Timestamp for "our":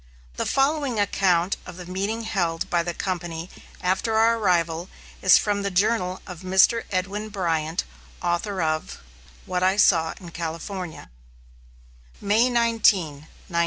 4.15-4.39